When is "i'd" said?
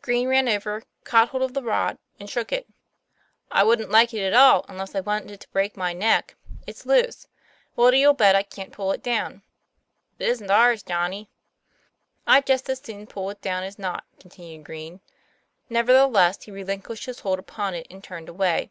12.28-12.46